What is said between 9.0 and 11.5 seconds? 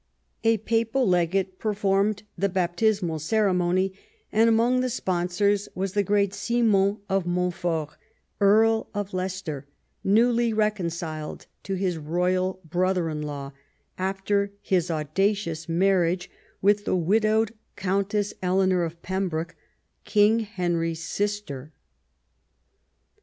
Leicester, newly reconciled